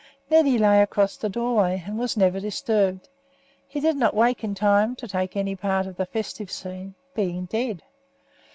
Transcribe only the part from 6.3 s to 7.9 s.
scene, being dead.